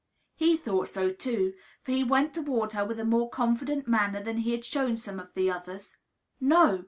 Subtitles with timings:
[0.35, 1.53] He thought so, too;
[1.83, 4.97] for he went toward her with a more confident manner than he had shown to
[4.97, 5.95] some of the others.
[6.39, 6.79] No!